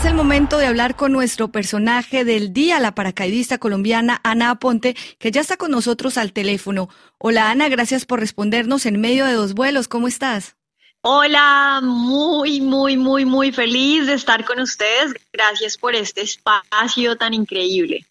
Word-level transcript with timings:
Es 0.00 0.06
el 0.06 0.14
momento 0.14 0.56
de 0.56 0.64
hablar 0.64 0.96
con 0.96 1.12
nuestro 1.12 1.48
personaje 1.48 2.24
del 2.24 2.54
día, 2.54 2.80
la 2.80 2.94
paracaidista 2.94 3.58
colombiana 3.58 4.18
Ana 4.24 4.48
Aponte, 4.48 4.96
que 5.18 5.30
ya 5.30 5.42
está 5.42 5.58
con 5.58 5.70
nosotros 5.70 6.16
al 6.16 6.32
teléfono. 6.32 6.88
Hola 7.18 7.50
Ana, 7.50 7.68
gracias 7.68 8.06
por 8.06 8.18
respondernos 8.18 8.86
en 8.86 8.98
medio 8.98 9.26
de 9.26 9.34
dos 9.34 9.52
vuelos. 9.52 9.88
¿Cómo 9.88 10.08
estás? 10.08 10.56
Hola, 11.02 11.80
muy, 11.82 12.62
muy, 12.62 12.96
muy, 12.96 13.26
muy 13.26 13.52
feliz 13.52 14.06
de 14.06 14.14
estar 14.14 14.46
con 14.46 14.60
ustedes. 14.60 15.12
Gracias 15.34 15.76
por 15.76 15.94
este 15.94 16.22
espacio 16.22 17.16
tan 17.16 17.34
increíble. 17.34 18.06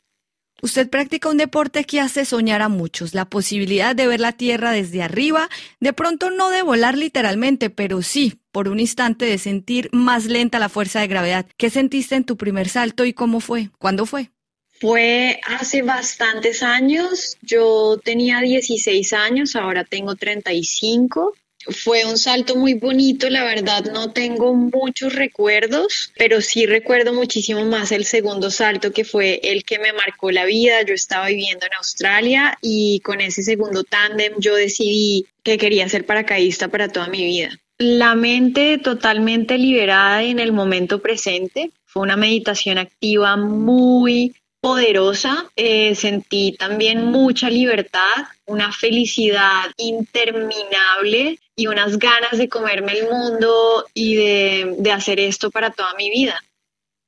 Usted 0.61 0.89
practica 0.89 1.29
un 1.29 1.37
deporte 1.37 1.83
que 1.85 1.99
hace 1.99 2.25
soñar 2.25 2.61
a 2.61 2.69
muchos, 2.69 3.13
la 3.13 3.25
posibilidad 3.25 3.95
de 3.95 4.07
ver 4.07 4.19
la 4.19 4.33
Tierra 4.33 4.71
desde 4.71 5.01
arriba, 5.01 5.49
de 5.79 5.93
pronto 5.93 6.29
no 6.31 6.49
de 6.49 6.61
volar 6.61 6.97
literalmente, 6.97 7.69
pero 7.69 8.01
sí, 8.01 8.39
por 8.51 8.67
un 8.67 8.79
instante, 8.79 9.25
de 9.25 9.37
sentir 9.37 9.89
más 9.91 10.25
lenta 10.25 10.59
la 10.59 10.69
fuerza 10.69 10.99
de 10.99 11.07
gravedad. 11.07 11.45
¿Qué 11.57 11.69
sentiste 11.69 12.15
en 12.15 12.25
tu 12.25 12.37
primer 12.37 12.67
salto 12.67 13.05
y 13.05 13.13
cómo 13.13 13.39
fue? 13.39 13.69
¿Cuándo 13.77 14.05
fue? 14.05 14.31
Fue 14.79 15.41
hace 15.45 15.81
bastantes 15.81 16.63
años, 16.63 17.37
yo 17.41 17.99
tenía 18.03 18.39
16 18.39 19.11
años, 19.13 19.55
ahora 19.55 19.83
tengo 19.83 20.15
35 20.15 21.33
fue 21.67 22.05
un 22.05 22.17
salto 22.17 22.55
muy 22.55 22.73
bonito, 22.73 23.29
la 23.29 23.43
verdad 23.43 23.83
no 23.91 24.11
tengo 24.11 24.53
muchos 24.53 25.13
recuerdos, 25.13 26.11
pero 26.17 26.41
sí 26.41 26.65
recuerdo 26.65 27.13
muchísimo 27.13 27.65
más 27.65 27.91
el 27.91 28.05
segundo 28.05 28.49
salto 28.49 28.91
que 28.91 29.03
fue 29.03 29.39
el 29.43 29.63
que 29.63 29.79
me 29.79 29.93
marcó 29.93 30.31
la 30.31 30.45
vida. 30.45 30.81
Yo 30.83 30.93
estaba 30.93 31.27
viviendo 31.27 31.65
en 31.65 31.73
Australia 31.73 32.57
y 32.61 33.01
con 33.01 33.21
ese 33.21 33.43
segundo 33.43 33.83
tándem 33.83 34.33
yo 34.39 34.55
decidí 34.55 35.25
que 35.43 35.57
quería 35.57 35.89
ser 35.89 36.05
paracaidista 36.05 36.69
para 36.69 36.89
toda 36.89 37.07
mi 37.07 37.23
vida. 37.23 37.49
La 37.77 38.15
mente 38.15 38.77
totalmente 38.77 39.57
liberada 39.57 40.23
en 40.23 40.39
el 40.39 40.51
momento 40.51 41.01
presente. 41.01 41.71
Fue 41.85 42.03
una 42.03 42.17
meditación 42.17 42.77
activa 42.77 43.35
muy 43.37 44.33
poderosa, 44.61 45.49
eh, 45.55 45.95
sentí 45.95 46.55
también 46.57 47.05
mucha 47.05 47.49
libertad, 47.49 48.25
una 48.45 48.71
felicidad 48.73 49.71
interminable 49.77 51.39
y 51.59 51.67
unas 51.67 51.99
ganas 51.99 52.37
de 52.37 52.47
comerme 52.47 52.93
el 52.93 53.09
mundo 53.09 53.85
y 53.93 54.15
de, 54.15 54.75
de 54.79 54.91
hacer 54.93 55.19
esto 55.19 55.51
para 55.51 55.71
toda 55.71 55.93
mi 55.95 56.09
vida. 56.09 56.39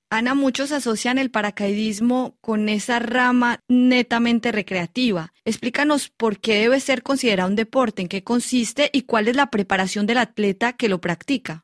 Ana, 0.10 0.36
muchos 0.36 0.74
asocian 0.74 1.18
el 1.18 1.32
paracaidismo 1.32 2.36
con 2.42 2.68
esa 2.68 3.00
rama 3.00 3.62
netamente 3.70 4.52
recreativa. 4.52 5.32
Explícanos 5.46 6.10
por 6.10 6.42
qué 6.42 6.56
debe 6.56 6.82
ser 6.82 7.02
considerado 7.02 7.50
un 7.50 7.56
deporte, 7.56 8.02
en 8.02 8.10
qué 8.10 8.22
consiste 8.22 8.90
y 8.92 9.04
cuál 9.04 9.30
es 9.30 9.38
la 9.38 9.50
preparación 9.50 10.06
del 10.08 10.18
atleta 10.18 10.74
que 10.74 10.90
lo 10.90 11.00
practica. 11.00 11.64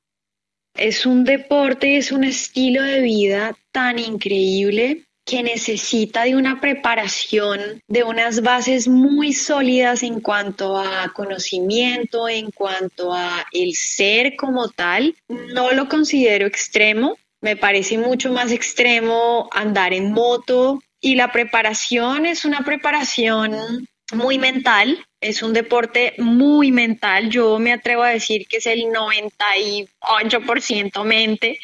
Es 0.73 1.05
un 1.05 1.25
deporte, 1.25 1.97
es 1.97 2.13
un 2.13 2.23
estilo 2.23 2.83
de 2.83 3.01
vida 3.01 3.57
tan 3.73 3.99
increíble 3.99 5.06
que 5.27 5.43
necesita 5.43 6.23
de 6.23 6.37
una 6.37 6.61
preparación, 6.61 7.83
de 7.87 8.03
unas 8.03 8.41
bases 8.41 8.87
muy 8.87 9.33
sólidas 9.33 10.01
en 10.01 10.21
cuanto 10.21 10.77
a 10.79 11.11
conocimiento, 11.13 12.29
en 12.29 12.49
cuanto 12.49 13.13
a 13.13 13.45
el 13.51 13.73
ser 13.73 14.37
como 14.37 14.69
tal. 14.69 15.15
No 15.27 15.73
lo 15.73 15.89
considero 15.89 16.47
extremo, 16.47 17.17
me 17.41 17.57
parece 17.57 17.97
mucho 17.97 18.31
más 18.31 18.53
extremo 18.53 19.49
andar 19.51 19.93
en 19.93 20.13
moto 20.13 20.81
y 21.01 21.15
la 21.15 21.31
preparación 21.33 22.25
es 22.25 22.45
una 22.45 22.61
preparación 22.61 23.85
muy 24.13 24.39
mental, 24.39 25.05
es 25.19 25.41
un 25.41 25.53
deporte 25.53 26.13
muy 26.17 26.71
mental. 26.71 27.29
Yo 27.29 27.57
me 27.59 27.73
atrevo 27.73 28.03
a 28.03 28.09
decir 28.09 28.47
que 28.47 28.57
es 28.57 28.67
el 28.67 28.85
98% 28.85 31.03
mente, 31.03 31.59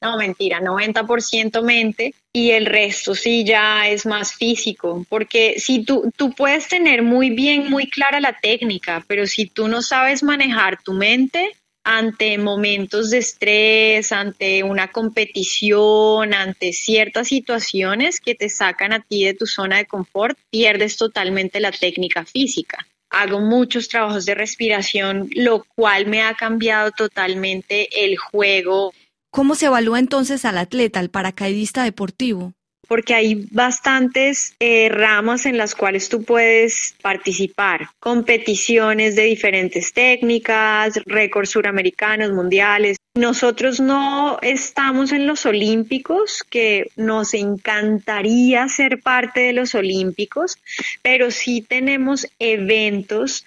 no 0.00 0.16
mentira, 0.16 0.60
90% 0.60 1.62
mente. 1.62 2.14
Y 2.32 2.50
el 2.50 2.66
resto 2.66 3.14
sí 3.14 3.44
ya 3.44 3.88
es 3.88 4.06
más 4.06 4.34
físico, 4.34 5.06
porque 5.08 5.54
si 5.58 5.84
tú, 5.84 6.12
tú 6.16 6.32
puedes 6.32 6.66
tener 6.66 7.02
muy 7.02 7.30
bien, 7.30 7.70
muy 7.70 7.88
clara 7.88 8.18
la 8.18 8.36
técnica, 8.40 9.04
pero 9.06 9.24
si 9.26 9.46
tú 9.46 9.68
no 9.68 9.82
sabes 9.82 10.24
manejar 10.24 10.82
tu 10.82 10.94
mente, 10.94 11.52
ante 11.84 12.38
momentos 12.38 13.10
de 13.10 13.18
estrés, 13.18 14.10
ante 14.10 14.62
una 14.62 14.90
competición, 14.90 16.32
ante 16.32 16.72
ciertas 16.72 17.28
situaciones 17.28 18.20
que 18.20 18.34
te 18.34 18.48
sacan 18.48 18.94
a 18.94 19.00
ti 19.00 19.24
de 19.24 19.34
tu 19.34 19.46
zona 19.46 19.76
de 19.76 19.86
confort, 19.86 20.38
pierdes 20.50 20.96
totalmente 20.96 21.60
la 21.60 21.70
técnica 21.70 22.24
física. 22.24 22.86
Hago 23.10 23.40
muchos 23.40 23.88
trabajos 23.88 24.24
de 24.24 24.34
respiración, 24.34 25.28
lo 25.34 25.64
cual 25.76 26.06
me 26.06 26.22
ha 26.22 26.34
cambiado 26.34 26.90
totalmente 26.90 28.04
el 28.04 28.16
juego. 28.16 28.92
¿Cómo 29.30 29.54
se 29.54 29.66
evalúa 29.66 29.98
entonces 29.98 30.44
al 30.44 30.58
atleta, 30.58 31.00
al 31.00 31.10
paracaidista 31.10 31.84
deportivo? 31.84 32.54
Porque 32.86 33.14
hay 33.14 33.46
bastantes 33.50 34.54
eh, 34.60 34.88
ramas 34.88 35.46
en 35.46 35.58
las 35.58 35.74
cuales 35.74 36.08
tú 36.08 36.22
puedes 36.22 36.94
participar, 37.02 37.88
competiciones 38.00 39.16
de 39.16 39.24
diferentes 39.24 39.92
técnicas, 39.92 41.00
récords 41.06 41.50
suramericanos, 41.50 42.32
mundiales. 42.32 42.96
Nosotros 43.14 43.80
no 43.80 44.38
estamos 44.42 45.12
en 45.12 45.26
los 45.26 45.46
Olímpicos, 45.46 46.42
que 46.48 46.90
nos 46.96 47.34
encantaría 47.34 48.68
ser 48.68 49.00
parte 49.00 49.40
de 49.40 49.52
los 49.52 49.74
Olímpicos, 49.74 50.58
pero 51.02 51.30
sí 51.30 51.62
tenemos 51.62 52.26
eventos 52.38 53.44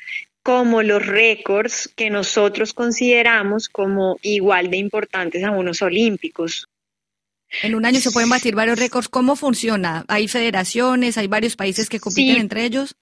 como 0.48 0.82
los 0.82 1.06
récords 1.06 1.92
que 1.94 2.10
nosotros 2.10 2.74
consideramos 2.74 3.68
como 3.68 4.18
igual 4.22 4.70
de 4.70 4.78
importantes 4.78 5.44
a 5.44 5.52
unos 5.52 5.82
olímpicos. 5.82 6.70
En 7.64 7.76
un 7.76 7.86
año 7.86 8.00
se 8.00 8.12
pueden 8.12 8.30
batir 8.30 8.56
varios 8.56 8.80
récords. 8.80 9.10
¿Cómo 9.10 9.36
funciona? 9.36 10.06
¿Hay 10.08 10.28
federaciones? 10.28 11.18
¿Hay 11.18 11.28
varios 11.28 11.56
países 11.56 11.90
que 11.90 12.00
compiten 12.00 12.38
entre 12.38 12.66
ellos? 12.66 12.96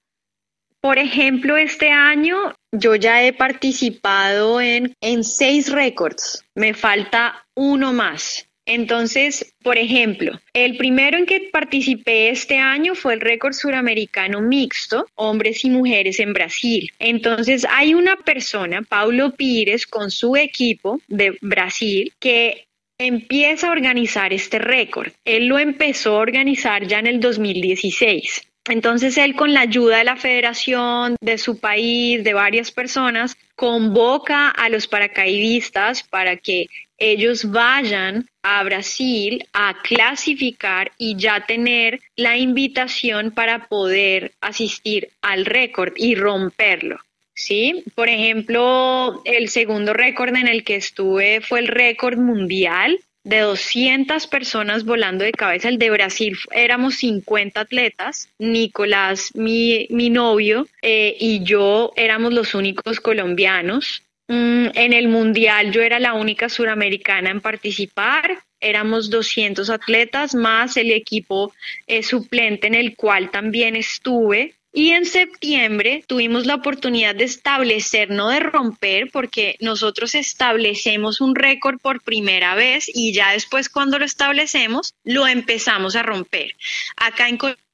Por 0.80 0.98
ejemplo, 0.98 1.56
este 1.56 1.90
año 1.90 2.54
yo 2.70 2.94
ya 2.94 3.22
he 3.24 3.32
participado 3.32 4.60
en, 4.60 4.94
en 5.00 5.24
seis 5.24 5.70
récords. 5.72 6.44
Me 6.54 6.74
falta 6.74 7.46
uno 7.54 7.92
más. 7.92 8.46
Entonces, 8.66 9.54
por 9.62 9.78
ejemplo, 9.78 10.40
el 10.52 10.76
primero 10.76 11.16
en 11.16 11.24
que 11.24 11.48
participé 11.52 12.30
este 12.30 12.58
año 12.58 12.96
fue 12.96 13.14
el 13.14 13.20
récord 13.20 13.52
suramericano 13.52 14.40
mixto, 14.40 15.06
hombres 15.14 15.64
y 15.64 15.70
mujeres 15.70 16.18
en 16.18 16.32
Brasil. 16.32 16.90
Entonces, 16.98 17.64
hay 17.70 17.94
una 17.94 18.16
persona, 18.16 18.82
Paulo 18.82 19.34
Pires, 19.36 19.86
con 19.86 20.10
su 20.10 20.36
equipo 20.36 21.00
de 21.06 21.38
Brasil, 21.40 22.12
que 22.18 22.65
empieza 22.98 23.68
a 23.68 23.72
organizar 23.72 24.32
este 24.32 24.58
récord. 24.58 25.12
Él 25.24 25.46
lo 25.46 25.58
empezó 25.58 26.16
a 26.16 26.20
organizar 26.20 26.86
ya 26.86 26.98
en 26.98 27.06
el 27.06 27.20
2016. 27.20 28.42
Entonces 28.68 29.16
él 29.16 29.36
con 29.36 29.54
la 29.54 29.60
ayuda 29.60 29.98
de 29.98 30.04
la 30.04 30.16
federación, 30.16 31.16
de 31.20 31.38
su 31.38 31.58
país, 31.58 32.24
de 32.24 32.34
varias 32.34 32.72
personas, 32.72 33.36
convoca 33.54 34.48
a 34.48 34.68
los 34.68 34.88
paracaidistas 34.88 36.02
para 36.02 36.36
que 36.36 36.66
ellos 36.98 37.50
vayan 37.50 38.26
a 38.42 38.62
Brasil 38.64 39.46
a 39.52 39.76
clasificar 39.82 40.90
y 40.98 41.16
ya 41.16 41.44
tener 41.46 42.00
la 42.16 42.36
invitación 42.38 43.30
para 43.30 43.68
poder 43.68 44.32
asistir 44.40 45.10
al 45.20 45.44
récord 45.44 45.92
y 45.96 46.14
romperlo. 46.14 46.98
Sí, 47.36 47.84
por 47.94 48.08
ejemplo, 48.08 49.20
el 49.26 49.50
segundo 49.50 49.92
récord 49.92 50.34
en 50.34 50.48
el 50.48 50.64
que 50.64 50.76
estuve 50.76 51.42
fue 51.42 51.60
el 51.60 51.68
récord 51.68 52.18
mundial 52.18 52.98
de 53.24 53.40
200 53.40 54.26
personas 54.28 54.84
volando 54.84 55.22
de 55.22 55.32
cabeza. 55.32 55.68
El 55.68 55.78
de 55.78 55.90
Brasil 55.90 56.36
éramos 56.50 56.94
50 56.96 57.60
atletas. 57.60 58.30
Nicolás, 58.38 59.32
mi, 59.34 59.86
mi 59.90 60.08
novio, 60.08 60.66
eh, 60.80 61.14
y 61.20 61.44
yo 61.44 61.92
éramos 61.96 62.32
los 62.32 62.54
únicos 62.54 63.00
colombianos. 63.00 64.02
Mm, 64.28 64.68
en 64.74 64.92
el 64.92 65.08
mundial 65.08 65.72
yo 65.72 65.82
era 65.82 66.00
la 66.00 66.14
única 66.14 66.48
suramericana 66.48 67.30
en 67.30 67.42
participar. 67.42 68.38
Éramos 68.60 69.10
200 69.10 69.68
atletas 69.68 70.34
más 70.34 70.78
el 70.78 70.90
equipo 70.90 71.52
eh, 71.86 72.02
suplente 72.02 72.66
en 72.66 72.74
el 72.74 72.96
cual 72.96 73.30
también 73.30 73.76
estuve. 73.76 74.55
Y 74.78 74.90
en 74.90 75.06
septiembre 75.06 76.04
tuvimos 76.06 76.44
la 76.44 76.56
oportunidad 76.56 77.14
de 77.14 77.24
establecer, 77.24 78.10
no 78.10 78.28
de 78.28 78.40
romper, 78.40 79.10
porque 79.10 79.56
nosotros 79.58 80.14
establecemos 80.14 81.22
un 81.22 81.34
récord 81.34 81.78
por 81.78 82.02
primera 82.02 82.54
vez 82.54 82.84
y 82.92 83.14
ya 83.14 83.32
después 83.32 83.70
cuando 83.70 83.98
lo 83.98 84.04
establecemos 84.04 84.92
lo 85.02 85.26
empezamos 85.26 85.96
a 85.96 86.02
romper. 86.02 86.56
Acá 86.98 87.30
en 87.30 87.38
Colombia 87.38 87.65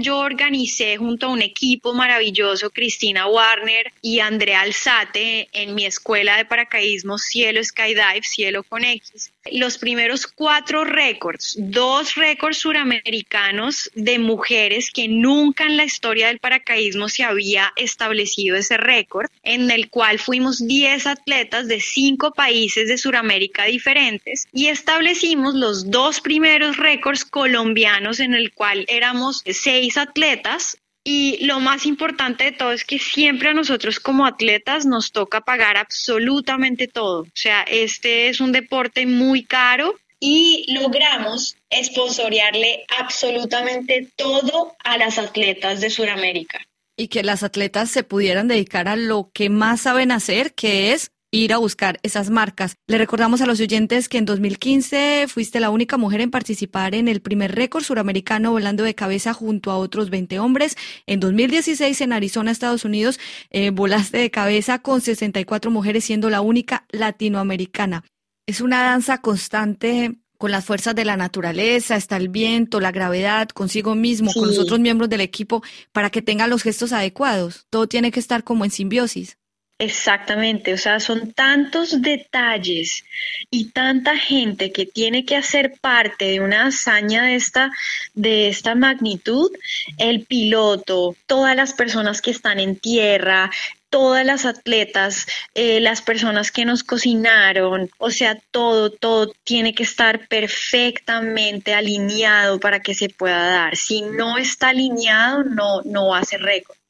yo 0.00 0.18
organicé 0.18 0.96
junto 0.96 1.26
a 1.26 1.28
un 1.30 1.42
equipo 1.42 1.92
maravilloso, 1.92 2.70
Cristina 2.70 3.26
Warner 3.26 3.92
y 4.00 4.20
Andrea 4.20 4.62
Alzate, 4.62 5.48
en 5.52 5.74
mi 5.74 5.84
escuela 5.84 6.36
de 6.36 6.46
paracaidismo 6.46 7.18
Cielo 7.18 7.62
Skydive, 7.62 8.22
Cielo 8.22 8.62
con 8.62 8.84
X, 8.84 9.30
los 9.50 9.76
primeros 9.78 10.26
cuatro 10.26 10.84
récords, 10.84 11.56
dos 11.58 12.14
récords 12.14 12.58
suramericanos 12.58 13.90
de 13.94 14.18
mujeres 14.18 14.90
que 14.92 15.08
nunca 15.08 15.64
en 15.64 15.76
la 15.76 15.84
historia 15.84 16.28
del 16.28 16.38
paracaidismo 16.38 17.08
se 17.08 17.24
había 17.24 17.72
establecido 17.76 18.56
ese 18.56 18.76
récord, 18.76 19.28
en 19.42 19.70
el 19.70 19.90
cual 19.90 20.18
fuimos 20.18 20.66
10 20.66 21.06
atletas 21.06 21.68
de 21.68 21.80
cinco 21.80 22.32
países 22.32 22.88
de 22.88 22.96
Suramérica 22.96 23.64
diferentes 23.64 24.46
y 24.52 24.68
establecimos 24.68 25.54
los 25.54 25.90
dos 25.90 26.20
primeros 26.20 26.76
récords 26.76 27.24
colombianos 27.24 28.20
en 28.20 28.34
el 28.34 28.52
cual 28.52 28.84
éramos 28.88 29.41
seis 29.46 29.96
atletas 29.96 30.76
y 31.04 31.44
lo 31.44 31.58
más 31.58 31.84
importante 31.86 32.44
de 32.44 32.52
todo 32.52 32.72
es 32.72 32.84
que 32.84 32.98
siempre 32.98 33.48
a 33.48 33.54
nosotros 33.54 33.98
como 33.98 34.24
atletas 34.24 34.86
nos 34.86 35.10
toca 35.10 35.40
pagar 35.40 35.76
absolutamente 35.76 36.86
todo. 36.86 37.22
O 37.22 37.26
sea, 37.34 37.62
este 37.62 38.28
es 38.28 38.40
un 38.40 38.52
deporte 38.52 39.06
muy 39.06 39.44
caro 39.44 39.94
y 40.20 40.72
logramos 40.72 41.56
esponsorearle 41.68 42.84
absolutamente 43.00 44.08
todo 44.14 44.76
a 44.84 44.96
las 44.96 45.18
atletas 45.18 45.80
de 45.80 45.90
Sudamérica. 45.90 46.60
Y 46.96 47.08
que 47.08 47.24
las 47.24 47.42
atletas 47.42 47.90
se 47.90 48.04
pudieran 48.04 48.46
dedicar 48.46 48.86
a 48.86 48.94
lo 48.94 49.30
que 49.34 49.48
más 49.48 49.80
saben 49.80 50.12
hacer, 50.12 50.54
que 50.54 50.92
es 50.92 51.10
ir 51.32 51.52
a 51.52 51.58
buscar 51.58 51.98
esas 52.02 52.30
marcas. 52.30 52.76
Le 52.86 52.98
recordamos 52.98 53.40
a 53.40 53.46
los 53.46 53.58
oyentes 53.58 54.08
que 54.08 54.18
en 54.18 54.26
2015 54.26 55.26
fuiste 55.28 55.60
la 55.60 55.70
única 55.70 55.96
mujer 55.96 56.20
en 56.20 56.30
participar 56.30 56.94
en 56.94 57.08
el 57.08 57.22
primer 57.22 57.54
récord 57.54 57.82
suramericano 57.82 58.52
volando 58.52 58.84
de 58.84 58.94
cabeza 58.94 59.32
junto 59.32 59.70
a 59.70 59.78
otros 59.78 60.10
20 60.10 60.38
hombres. 60.38 60.76
En 61.06 61.20
2016 61.20 62.02
en 62.02 62.12
Arizona, 62.12 62.50
Estados 62.50 62.84
Unidos, 62.84 63.18
eh, 63.50 63.70
volaste 63.70 64.18
de 64.18 64.30
cabeza 64.30 64.80
con 64.80 65.00
64 65.00 65.70
mujeres 65.70 66.04
siendo 66.04 66.28
la 66.28 66.42
única 66.42 66.84
latinoamericana. 66.90 68.04
Es 68.46 68.60
una 68.60 68.82
danza 68.82 69.22
constante 69.22 70.18
con 70.36 70.50
las 70.50 70.64
fuerzas 70.64 70.94
de 70.94 71.04
la 71.04 71.16
naturaleza, 71.16 71.96
está 71.96 72.16
el 72.16 72.28
viento, 72.28 72.80
la 72.80 72.90
gravedad, 72.90 73.48
consigo 73.48 73.94
mismo, 73.94 74.32
con 74.34 74.48
los 74.48 74.58
otros 74.58 74.80
miembros 74.80 75.08
del 75.08 75.20
equipo, 75.20 75.62
para 75.92 76.10
que 76.10 76.20
tengan 76.20 76.50
los 76.50 76.64
gestos 76.64 76.92
adecuados. 76.92 77.66
Todo 77.70 77.86
tiene 77.86 78.10
que 78.10 78.18
estar 78.18 78.42
como 78.42 78.64
en 78.64 78.72
simbiosis. 78.72 79.38
Exactamente, 79.78 80.72
o 80.74 80.78
sea, 80.78 81.00
son 81.00 81.32
tantos 81.32 82.02
detalles 82.02 83.04
y 83.50 83.70
tanta 83.70 84.16
gente 84.16 84.70
que 84.70 84.86
tiene 84.86 85.24
que 85.24 85.34
hacer 85.34 85.74
parte 85.80 86.26
de 86.26 86.40
una 86.40 86.66
hazaña 86.66 87.24
de 87.24 87.34
esta, 87.34 87.72
de 88.14 88.48
esta 88.48 88.76
magnitud, 88.76 89.50
el 89.98 90.24
piloto, 90.24 91.16
todas 91.26 91.56
las 91.56 91.72
personas 91.72 92.22
que 92.22 92.30
están 92.30 92.60
en 92.60 92.76
tierra, 92.76 93.50
todas 93.90 94.24
las 94.24 94.46
atletas, 94.46 95.26
eh, 95.54 95.80
las 95.80 96.00
personas 96.00 96.52
que 96.52 96.64
nos 96.64 96.84
cocinaron, 96.84 97.90
o 97.98 98.10
sea, 98.10 98.38
todo, 98.52 98.90
todo 98.90 99.32
tiene 99.44 99.74
que 99.74 99.82
estar 99.82 100.28
perfectamente 100.28 101.74
alineado 101.74 102.60
para 102.60 102.80
que 102.80 102.94
se 102.94 103.08
pueda 103.08 103.48
dar. 103.48 103.76
Si 103.76 104.02
no 104.02 104.38
está 104.38 104.68
alineado, 104.68 105.42
no, 105.44 105.82
no 105.82 106.08
va 106.08 106.20
a 106.20 106.24
ser 106.24 106.40
récord. 106.40 106.81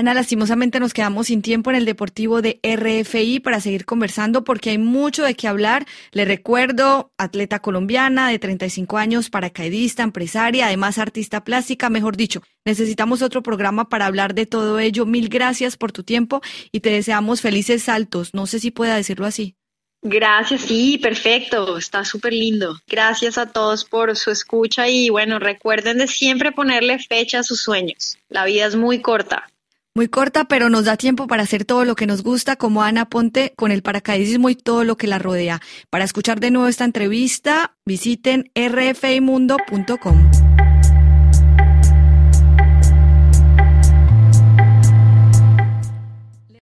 Ana, 0.00 0.14
lastimosamente 0.14 0.80
nos 0.80 0.94
quedamos 0.94 1.26
sin 1.26 1.42
tiempo 1.42 1.68
en 1.68 1.76
el 1.76 1.84
Deportivo 1.84 2.40
de 2.40 2.58
RFI 2.62 3.40
para 3.40 3.60
seguir 3.60 3.84
conversando 3.84 4.44
porque 4.44 4.70
hay 4.70 4.78
mucho 4.78 5.24
de 5.24 5.34
qué 5.34 5.46
hablar. 5.46 5.84
Le 6.12 6.24
recuerdo, 6.24 7.12
atleta 7.18 7.58
colombiana 7.58 8.30
de 8.30 8.38
35 8.38 8.96
años, 8.96 9.28
paracaidista, 9.28 10.02
empresaria, 10.02 10.68
además 10.68 10.96
artista 10.96 11.44
plástica, 11.44 11.90
mejor 11.90 12.16
dicho, 12.16 12.42
necesitamos 12.64 13.20
otro 13.20 13.42
programa 13.42 13.90
para 13.90 14.06
hablar 14.06 14.34
de 14.34 14.46
todo 14.46 14.78
ello. 14.78 15.04
Mil 15.04 15.28
gracias 15.28 15.76
por 15.76 15.92
tu 15.92 16.02
tiempo 16.02 16.40
y 16.72 16.80
te 16.80 16.88
deseamos 16.88 17.42
felices 17.42 17.82
saltos. 17.82 18.32
No 18.32 18.46
sé 18.46 18.58
si 18.58 18.70
pueda 18.70 18.96
decirlo 18.96 19.26
así. 19.26 19.54
Gracias, 20.00 20.62
sí, 20.62 20.96
perfecto, 20.96 21.76
está 21.76 22.06
súper 22.06 22.32
lindo. 22.32 22.74
Gracias 22.88 23.36
a 23.36 23.52
todos 23.52 23.84
por 23.84 24.16
su 24.16 24.30
escucha 24.30 24.88
y 24.88 25.10
bueno, 25.10 25.38
recuerden 25.38 25.98
de 25.98 26.06
siempre 26.06 26.52
ponerle 26.52 26.98
fecha 26.98 27.40
a 27.40 27.42
sus 27.42 27.60
sueños. 27.60 28.16
La 28.30 28.46
vida 28.46 28.64
es 28.64 28.76
muy 28.76 29.02
corta. 29.02 29.50
Muy 29.94 30.08
corta, 30.08 30.44
pero 30.44 30.70
nos 30.70 30.84
da 30.84 30.96
tiempo 30.96 31.26
para 31.26 31.42
hacer 31.42 31.64
todo 31.64 31.84
lo 31.84 31.96
que 31.96 32.06
nos 32.06 32.22
gusta, 32.22 32.54
como 32.54 32.82
Ana 32.82 33.08
Ponte, 33.08 33.54
con 33.56 33.72
el 33.72 33.82
paracaidismo 33.82 34.48
y 34.48 34.54
todo 34.54 34.84
lo 34.84 34.96
que 34.96 35.08
la 35.08 35.18
rodea. 35.18 35.60
Para 35.90 36.04
escuchar 36.04 36.38
de 36.38 36.52
nuevo 36.52 36.68
esta 36.68 36.84
entrevista, 36.84 37.76
visiten 37.84 38.52
rfimundo.com. 38.54 40.29